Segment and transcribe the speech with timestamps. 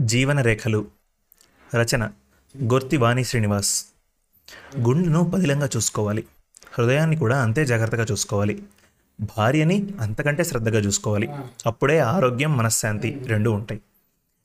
[0.00, 0.86] జీవన రేఖలు
[1.74, 2.08] రచన
[2.64, 3.84] గొర్తి వాణి శ్రీనివాస్.
[4.78, 6.24] గుండెను పదిలంగా చూసుకోవాలి.
[6.78, 8.62] హృదయాన్ని కూడా అంతే జాగ్రత్తగా చూసుకోవాలి.
[9.20, 11.28] భార్యని అంతకంటే శ్రద్ధగా చూసుకోవాలి.
[11.66, 13.80] అప్పుడే ఆరోగ్యం మనశ్శాంతి రెండూ ఉంటాయి.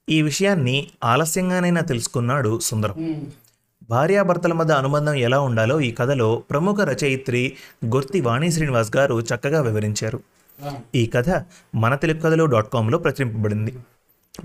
[0.09, 2.93] ఈ విషయాన్ని ఆలస్యంగానైనా తెలుసుకున్నాడు సుందరం.
[3.89, 10.23] భార్యాభర్తల మధ్య అనుబంధం ఎలా ఉండాలో ఈ కథలో ప్రముఖ రచయిత్రి గొర్తి వాణి శ్రీనివాస్ గారు చక్కగా వివరించారు.
[10.95, 11.43] ఈ కథ
[11.75, 13.75] మన తెలుగు కథలు డాట్ కామ్లో ప్రచురింపబడింది.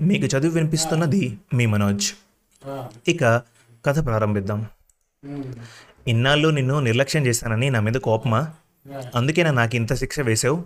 [0.01, 2.11] మీకు చదివి వినిపిస్తున్నది మీ మనోజ్.
[3.07, 3.23] ఇక
[3.85, 4.65] కథ ప్రారంభిద్దాం.
[6.07, 8.53] ఇన్నాళ్ళు నిన్ను నిర్లక్ష్యం చేశానని నా మీద కోపమా?
[9.15, 10.65] అందుకేనా నాకు ఇంత శిక్ష వేసావు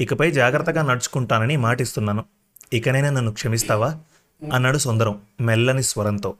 [0.00, 2.24] ఇకపై జాగ్రత్తగా నడుచుకుంటానని మాటిస్తున్నాను.
[2.72, 3.98] ఇకనైనా నన్ను క్షమిస్తావా?
[4.52, 6.34] అన్నాడు సుందరం మెల్లని స్వరంతో.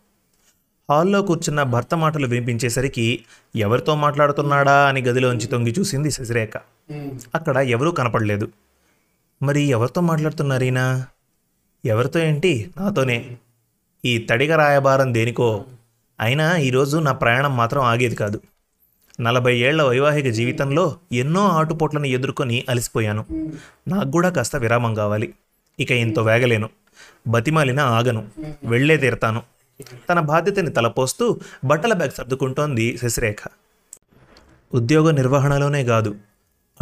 [0.90, 3.24] హాల్లో కూర్చున్న భర్త మాటలు వినిపించేసరికి
[3.56, 6.56] ఎవరితో మాట్లాడుతున్నాడా అని గదిలోంచి తొంగి చూసింది శశిరేఖ.
[7.34, 8.48] అక్కడ ఎవరూ కనపడలేదు.
[9.42, 11.06] మరి ఎవరితో మాట్లాడుతున్నారీనా
[11.84, 12.70] ఎవరితో ఏంటి?
[12.80, 13.36] నాతోనే.
[14.04, 15.64] ఈ తడిగ రాయబారం దేనికో?
[16.20, 18.40] అయినా ఈరోజు నా ప్రయాణం మాత్రం ఆగేది కాదు.
[19.20, 23.24] నలభై ఏళ్ళ వైవాహిక జీవితంలో ఎన్నో ఆటుపోట్లను ఎదుర్కొని అలసిపోయాను.
[23.88, 25.34] నాకు కూడా కాస్త విరామం కావాలి.
[25.80, 26.68] ఇక ఇంత వేగలేను.
[27.28, 28.28] బతిమాలిన ఆగను.
[28.64, 29.42] వెళ్ళే తీరతాను.
[30.10, 33.36] తన బాధ్యతని తలపోస్తూ బట్టల బ్యాగ్ సర్దుకుంటోంది శశిరేఖ.
[34.74, 36.16] ఉద్యోగ నిర్వహణలోనే కాదు.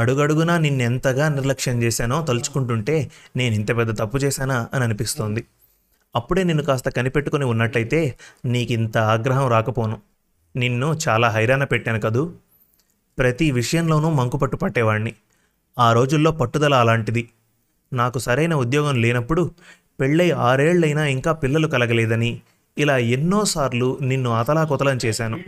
[0.00, 5.44] అడుగడుగునా నిన్నెంతగా నిర్లక్ష్యం చేశానో తలుచుకుంటుంటే నేను ఇంత పెద్ద తప్పు చేశానా అని అనిపిస్తోంది.
[6.16, 10.00] అప్పుడే నిన్ను కాస్త కనిపెట్టుకుని ఉన్నట్టయితే నీకింత ఆగ్రహం రాకపోను.
[10.56, 12.32] నిన్ను చాలా హైరాణ పెట్టాను కదూ.
[13.18, 15.14] ప్రతి విషయంలోనూ మంకుపట్టు పట్టేవాణ్ణి.
[15.78, 17.30] ఆ రోజుల్లో పట్టుదల అలాంటిది.
[17.92, 19.50] నాకు సరైన ఉద్యోగం లేనప్పుడు
[20.00, 22.40] పెళ్ళై ఆరేళ్ళైనా ఇంకా పిల్లలు కలగలేదని
[22.78, 25.38] ఇలా ఎన్నోసార్లు నిన్ను అతలాకుతలం చేశాను.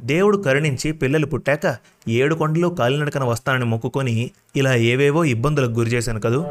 [0.00, 1.76] దేవుడు కరుణించి పిల్లలు పుట్టాక
[2.08, 6.46] ఏడు కొండలు కాలినడకన వస్తానని మొక్కుకొని ఇలా ఏవేవో ఇబ్బందులకు గురి చేశాను కదూ?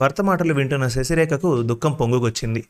[0.00, 2.64] భర్త మాటలు వింటున్న శశిరేఖకు దుఃఖం పొంగుకొచ్చింది.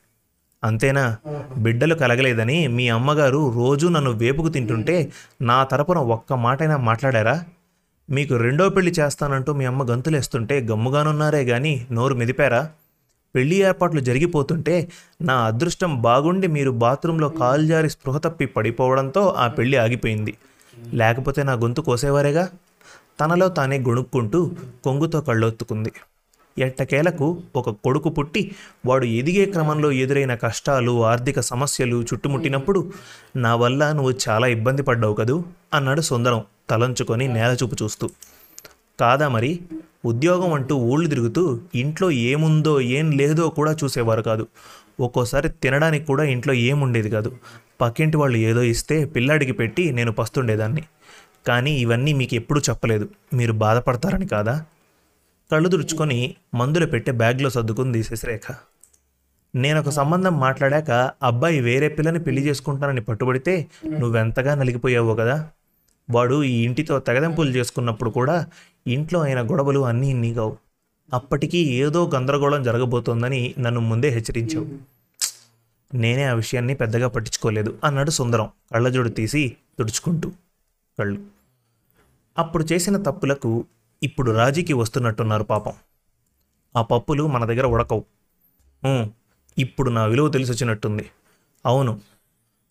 [0.64, 1.16] అంతేనా?
[1.56, 7.44] బిడ్డలు కలగలేదని మీ అమ్మగారు రోజూ నన్ను వేపుకు తింటుంటే నా తరపున ఒక్క మాటైనా మాట్లాడారా?
[8.10, 12.70] మీకు రెండో పెళ్ళి చేస్తానంటూ మీ అమ్మ గంతులేస్తుంటే గమ్ముగానున్నారే గాని నోరు మెదిపారా?
[13.34, 14.88] పెళ్ళి ఏర్పాట్లు జరిగిపోతుంటే
[15.22, 20.34] నా అదృష్టం బాగుండి మీరు బాత్రూంలో కాలు జారి స్పృహ తప్పి పడిపోవడంతో ఆ పెళ్ళి ఆగిపోయింది.
[20.94, 22.48] లేకపోతే నా గొంతు కోసేవారేగా?
[23.20, 24.50] తనలో తానే గొణుక్కుంటూ
[24.84, 25.92] కొంగుతో కళ్ళొత్తుకుంది.
[26.58, 28.54] ఎట్టకేలకు ఒక కొడుకు పుట్టి
[28.86, 32.92] వాడు ఎదిగే క్రమంలో ఎదురైన కష్టాలు ఆర్థిక సమస్యలు చుట్టుముట్టినప్పుడు
[33.36, 35.44] నా వల్ల నువ్వు చాలా ఇబ్బంది పడ్డావు కదూ?
[35.74, 38.10] అన్నాడు సుందరం తలంచుకొని నేల చూపు చూస్తూ.
[39.00, 39.60] కాదా మరి?
[40.04, 44.46] ఉద్యోగం అంటూ ఊళ్ళు తిరుగుతూ ఇంట్లో ఏముందో ఏం లేదో కూడా చూసేవారు కాదు.
[45.00, 47.36] ఒక్కోసారి తినడానికి కూడా ఇంట్లో ఏముండేది కాదు.
[47.80, 50.84] పక్కింటి వాళ్ళు ఏదో ఇస్తే పిల్లాడికి పెట్టి నేను పస్తుండేదాన్ని.
[51.46, 53.08] కానీ ఇవన్నీ మీకు ఎప్పుడూ చెప్పలేదు.
[53.34, 54.64] మీరు బాధపడతారని కాదా?
[55.52, 58.54] కళ్ళు తుడుచుకొని మందులు పెట్టే బ్యాగ్లో సర్దుకుని తీసేసి రేఖ.
[59.54, 60.90] నేను ఒక సంబంధం మాట్లాడాక
[61.22, 65.48] అబ్బాయి వేరే పిల్లని పెళ్ళి చేసుకుంటానని పట్టుబడితే నువ్వెంతగా నలిగిపోయావో కదా?
[66.10, 68.46] వాడు ఈ ఇంటితో తెగదెంపులు చేసుకున్నప్పుడు కూడా
[68.92, 70.56] ఇంట్లో అయిన గొడవలు అన్నీ ఇన్ని కావు
[71.12, 74.66] అప్పటికీ ఏదో గందరగోళం జరగబోతోందని నన్ను ముందే హెచ్చరించావు.
[75.94, 80.28] నేనే ఆ విషయాన్ని పెద్దగా పట్టించుకోలేదు అన్నాడు సుందరం కళ్ళజోడు తీసి తుడుచుకుంటూ
[80.98, 81.20] కళ్ళు.
[82.38, 83.64] అప్పుడు చేసిన తప్పులకు
[84.02, 85.72] ఇప్పుడు రాజీకి వస్తున్నట్టున్నారు పాపం.
[86.76, 88.04] ఆ పప్పులు మన దగ్గర ఉడకవు.
[89.58, 91.06] ఇప్పుడు నా విలువ తెలిసొచ్చినట్టుంది.
[91.66, 92.00] అవును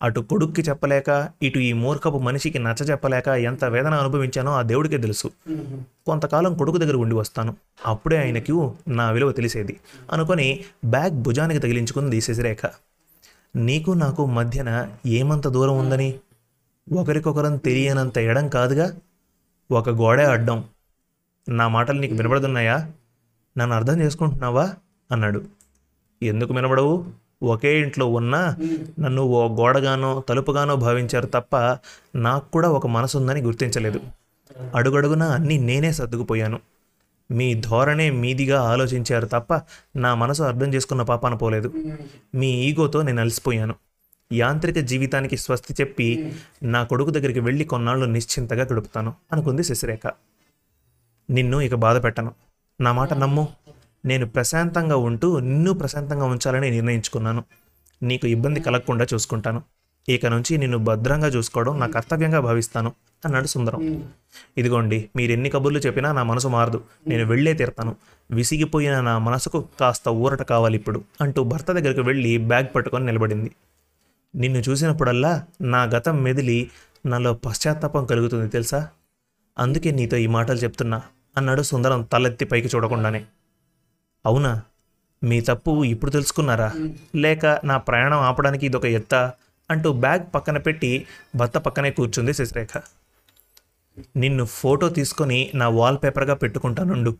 [0.02, 5.30] అటు కొడుక్కి చెప్పలేక ఇటు ఈ మూర్ఖపు మనిషికి నచ్చ చెప్పలేక ఎంత వేదన అనుభవించానో ఆ దేవుడికే తెలుసు.
[6.06, 7.56] కొంతకాలం కొడుకు దగ్గర ఉండి వస్తాను.
[7.86, 8.52] అప్పుడే ఆయనకి
[8.88, 9.80] నా విలువ తెలిసేది.
[10.12, 12.58] అనుకొని బ్యాగ్ భుజానికి తగిలించుకుని శశిరేఖ
[13.56, 16.14] నీకు నాకు మధ్యన ఏమంత దూరం ఉందని?
[16.92, 18.96] ఒకరికొకరం తెలియనంత ఎడం కాదుగా?
[19.70, 20.64] ఒక గోడే అడ్డం.
[21.48, 22.90] నా మాటలు నీకు వినబడుతున్నాయా?
[23.58, 24.74] నన్ను అర్థం చేసుకుంటున్నావా?
[25.12, 25.44] అన్నాడు.
[26.22, 27.06] ఎందుకు వినబడవు?
[27.42, 28.56] ఒకే ఇంట్లో ఉన్నా
[29.00, 31.56] నన్ను ఓ గోడగానో తలుపుగానో భావించారు తప్ప
[32.16, 34.00] నాకు కూడా ఒక మనసు ఉందని గుర్తించలేదు.
[34.74, 36.60] అడుగడుగునా అన్నీ నేనే సర్దుకుపోయాను.
[37.30, 39.60] మీ ధోరణే మీదిగా ఆలోచించారు తప్ప
[39.96, 41.72] నా మనసు అర్థం చేసుకున్న పాపాన పోలేదు.
[42.34, 43.74] మీ ఈగోతో నేను అలసిపోయాను.
[44.32, 46.32] యాంత్రిక జీవితానికి స్వస్తి చెప్పి
[46.62, 50.10] నా కొడుకు దగ్గరికి వెళ్ళి కొన్నాళ్ళు నిశ్చింతగా గడుపుతాను అనుకుంది శశిరేఖ.
[51.30, 52.32] నిన్ను ఇక బాధ పెట్టను
[52.80, 53.48] నా మాట నమ్ము.
[54.08, 57.42] నేను ప్రశాంతంగా ఉంటూ నిన్ను ప్రశాంతంగా ఉంచాలని నిర్ణయించుకున్నాను.
[58.02, 59.60] నీకు ఇబ్బంది కలగకుండా చూసుకుంటాను.
[60.08, 62.90] ఇక నుంచి నిన్ను భద్రంగా చూసుకోవడం నా కర్తవ్యంగా భావిస్తాను
[63.24, 63.80] అన్నాడు సుందరం.
[64.58, 66.78] ఇదిగోండి మీరు ఎన్ని కబుర్లు చెప్పినా నా మనసు మారదు.
[67.08, 67.92] నేను వెళ్ళే తీరతాను.
[68.30, 73.50] విసిగిపోయిన నా మనసుకు కాస్త ఊరట కావాలి ఇప్పుడు అంటూ భర్త దగ్గరికి వెళ్ళి బ్యాగ్ పట్టుకొని నిలబడింది.
[74.34, 76.58] నిన్ను చూసినప్పుడల్లా నా గతం మెదిలి
[77.06, 78.80] నాలో పశ్చాత్తాపం కలుగుతుంది తెలుసా?
[79.58, 80.98] అందుకే నీతో ఈ మాటలు చెప్తున్నా
[81.36, 83.20] అన్నాడు సుందరం తలెత్తి పైకి చూడకుండానే.
[84.26, 84.62] అవునా?
[85.24, 86.72] మీ తప్పు ఇప్పుడు తెలుసుకున్నారా?
[87.16, 89.32] లేక నా ప్రయాణం ఆపడానికి ఇదొక ఎత్త?
[89.70, 91.06] అంటూ బ్యాగ్ పక్కన పెట్టి
[91.36, 92.82] భర్త పక్కనే కూర్చుంది శశిరేఖ.
[94.16, 97.16] నిన్ను ఫోటో తీసుకొని నా వాల్ పేపర్గా పెట్టుకుంటానుండు.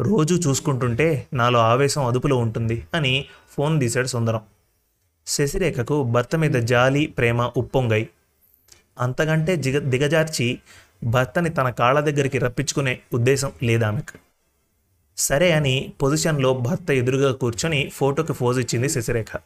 [0.00, 4.40] రోజు చూసుకుంటుంటే నాలో ఆవేశం అదుపులో ఉంటుంది అని ఫోన్ తీశాడు సుందరం.
[5.26, 8.08] శశిరేఖకు భర్త మీద జాలి ప్రేమ ఉప్పొంగాయి.
[9.00, 10.58] అంతకంటే జిగ దిగజార్చి
[11.04, 14.33] భర్తని తన కాళ్ళ దగ్గరికి రప్పించుకునే ఉద్దేశం లేదామెకు.
[15.16, 19.38] సరే అని పొజిషన్లో భర్త ఎదురుగా కూర్చొని ఫోటోకి ఫోజ్ ఇచ్చింది శశిరేఖ.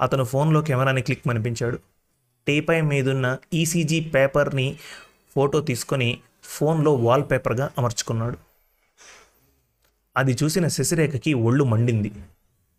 [0.00, 1.78] అతను ఫోన్లో కెమెరాని క్లిక్ మనిపించాడు.
[2.46, 4.78] టీపై మీదున్న ఈసీజీ పేపర్ని
[5.34, 8.36] ఫోటో తీసుకొని ఫోన్లో వాల్ పేపర్గా అమర్చుకున్నాడు.
[10.16, 12.12] అది చూసిన శశిరేఖకి ఒళ్ళు మండింది.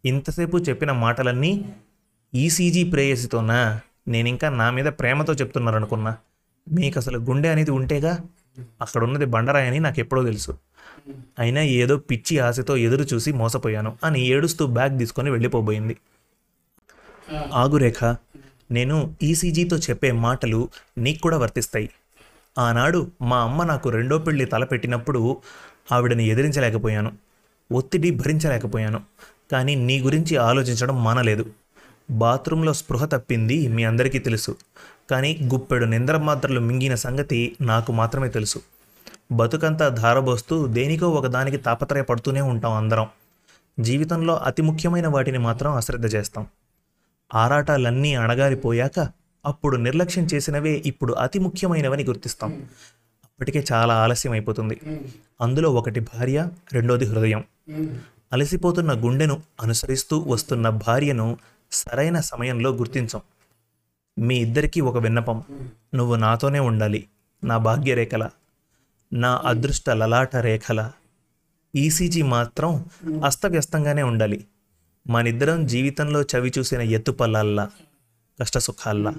[0.05, 1.73] ఇంతసేపు చెప్పిన మాటలన్నీ
[2.35, 3.81] ఈసీజీ ప్రేయసితోనా?
[4.07, 6.17] నేనింకా నా మీద ప్రేమతో చెప్తున్నారనుకున్నా.
[6.71, 8.19] మీకు అసలు గుండె అనేది ఉంటేగా
[8.81, 10.57] అక్కడ ఉన్నది అని నాకు ఎప్పుడో తెలుసు.
[11.39, 15.97] అయినా ఏదో పిచ్చి ఆశతో ఎదురు చూసి మోసపోయాను అని ఏడుస్తూ బ్యాగ్ తీసుకొని వెళ్ళిపోబోయింది.
[17.53, 18.03] ఆగురేఖ
[18.71, 21.89] నేను ఈసీజీతో చెప్పే మాటలు నీకు కూడా వర్తిస్తాయి.
[22.57, 25.37] ఆనాడు మా అమ్మ నాకు రెండో పెళ్ళి తలపెట్టినప్పుడు
[25.91, 27.11] ఆవిడని ఎదిరించలేకపోయాను.
[27.71, 29.01] ఒత్తిడి భరించలేకపోయాను.
[29.51, 31.45] కానీ నీ గురించి ఆలోచించడం మానలేదు.
[32.11, 34.55] బాత్రూంలో స్పృహ తప్పింది మీ అందరికీ తెలుసు.
[35.11, 38.61] కానీ గుప్పెడు నింద్ర మాత్రలు మింగిన సంగతి నాకు మాత్రమే తెలుసు.
[39.31, 43.07] బతుకంతా ధారబోస్తూ దేనికో ఒకదానికి తాపత్రయపడుతూనే ఉంటాం అందరం.
[43.79, 46.47] జీవితంలో అతి ముఖ్యమైన వాటిని మాత్రం అశ్రద్ధ చేస్తాం.
[47.35, 48.99] ఆరాటాలన్నీ అణగారిపోయాక
[49.45, 52.69] అప్పుడు నిర్లక్ష్యం చేసినవే ఇప్పుడు అతి ముఖ్యమైనవని గుర్తిస్తాం.
[53.23, 54.81] అప్పటికే చాలా ఆలస్యం అయిపోతుంది.
[55.41, 57.43] అందులో ఒకటి భార్య రెండోది హృదయం.
[58.33, 61.37] అలసిపోతున్న గుండెను అనుసరిస్తూ వస్తున్న భార్యను
[61.71, 63.21] సరైన సమయంలో గుర్తించం.
[64.19, 65.43] మీ ఇద్దరికీ ఒక విన్నపం.
[65.95, 67.07] నువ్వు నాతోనే ఉండాలి.
[67.43, 68.29] నా భాగ్యరేఖల
[69.13, 70.91] నా అదృష్ట లలాట రేఖల
[71.75, 72.85] ఈసీజీ మాత్రం
[73.25, 74.45] అస్తవ్యస్తంగానే ఉండాలి.
[75.09, 77.69] మనిద్దరం జీవితంలో చవి చూసిన ఎత్తుపల్లాల్లా
[78.41, 79.13] కష్టసుఖాల్లా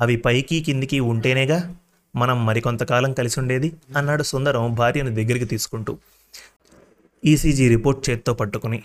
[0.00, 1.76] అవి పైకి కిందికి ఉంటేనేగా
[2.16, 5.98] మనం మరికొంతకాలం కలిసి ఉండేది అన్నాడు సుందరం భార్యను దగ్గరికి తీసుకుంటూ.
[7.24, 8.82] ఈసీజీ రిపోర్ట్ చేత్తో పట్టుకుని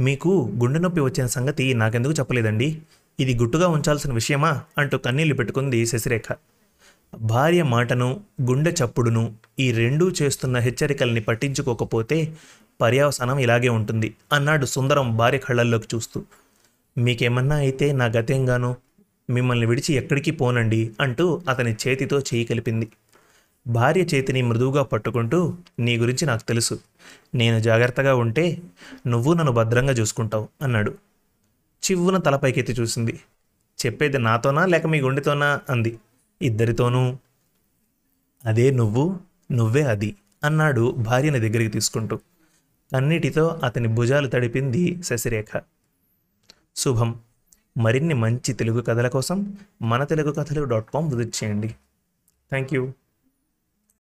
[0.00, 2.82] మీకు గుండె నొప్పి వచ్చిన సంగతి నాకెందుకు చెప్పలేదండి?
[3.20, 4.62] ఇది గుట్టుగా ఉంచాల్సిన విషయమా?
[4.78, 6.32] అంటూ కన్నీళ్ళు పెట్టుకుంది శశిరేఖ.
[7.20, 12.34] భార్య మాటను గుండె చప్పుడును ఈ రెండూ చేస్తున్న హెచ్చరికల్ని పట్టించుకోకపోతే
[12.80, 16.22] పర్యవసానం ఇలాగే ఉంటుంది అన్నాడు సుందరం భార్య కళ్ళల్లోకి చూస్తూ.
[16.98, 18.76] మీకేమన్నా అయితే నా గతేంగాను
[19.30, 22.88] మిమ్మల్ని విడిచి ఎక్కడికి పోనండి అంటూ అతని చేతితో చేయి కలిపింది.
[23.66, 26.80] భార్య చేతిని మృదువుగా పట్టుకుంటూ నీ గురించి నాకు తెలుసు.
[27.34, 28.58] నేను జాగ్రత్తగా ఉంటే
[29.06, 30.94] నువ్వు నన్ను భద్రంగా చూసుకుంటావు అన్నాడు.
[31.90, 33.20] చివ్వున తలపైకెత్తి చూసింది.
[33.86, 35.98] చెప్పేది నాతోనా లేక మీ గుండెతోనా అంది.
[36.44, 37.18] ఇద్దరితోనూ
[38.46, 39.20] అదే నువ్వు
[39.52, 42.16] నువ్వే అది అన్నాడు భార్యని దగ్గరికి తీసుకుంటూ.
[42.92, 45.62] కన్నీటితో అతని భుజాలు తడిపింది శశిరేఖ.
[46.76, 47.20] శుభం.
[47.78, 51.68] మరిన్ని మంచి తెలుగు కథల కోసం Mana Telugu Kathalu dot com visit చేయండి.
[52.50, 52.92] Thank you.